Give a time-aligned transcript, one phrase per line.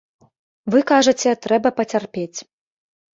[0.75, 2.39] Вы кажаце, трэба пацярпець.